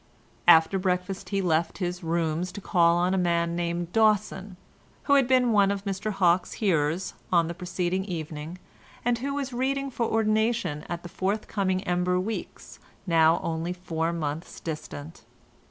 [0.47, 4.57] After breakfast he left his rooms to call on a man named Dawson,
[5.03, 8.57] who had been one of Mr Hawke's hearers on the preceding evening,
[9.05, 14.59] and who was reading for ordination at the forthcoming Ember Weeks, now only four months
[14.59, 15.23] distant.